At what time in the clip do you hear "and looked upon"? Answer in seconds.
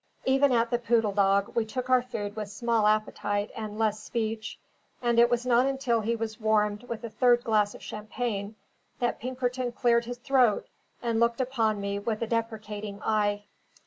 11.03-11.79